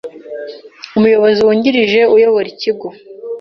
[0.97, 2.87] Umuyobozi wungirije uyobora ikigo